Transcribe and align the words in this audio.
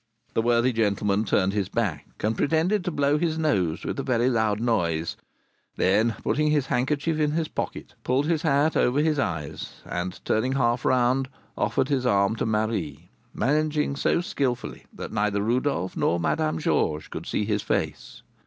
The 0.33 0.41
worthy 0.41 0.73
gentleman 0.73 1.25
turned 1.25 1.53
his 1.53 1.69
back, 1.69 2.07
and 2.21 2.35
pretended 2.35 2.83
to 2.85 2.89
blow 2.89 3.19
his 3.19 3.37
nose 3.37 3.85
with 3.85 3.99
a 3.99 4.01
very 4.01 4.31
loud 4.31 4.59
noise, 4.59 5.15
then 5.75 6.15
put 6.23 6.39
his 6.39 6.65
handkerchief 6.65 7.19
in 7.19 7.33
his 7.33 7.47
pocket, 7.47 7.93
pulled 8.03 8.25
his 8.25 8.41
hat 8.41 8.75
over 8.75 8.99
his 8.99 9.19
eyes, 9.19 9.83
and, 9.85 10.19
turning 10.25 10.53
half 10.53 10.85
around, 10.85 11.29
offered 11.55 11.89
his 11.89 12.07
arm 12.07 12.35
to 12.37 12.47
Marie, 12.47 13.09
managing 13.31 13.95
so 13.95 14.21
skilfully 14.21 14.87
that 14.91 15.13
neither 15.13 15.43
Rodolph 15.43 15.95
nor 15.95 16.19
Madame 16.19 16.57
Georges 16.57 17.07
could 17.07 17.27
see 17.27 17.45
his 17.45 17.61
face. 17.61 18.23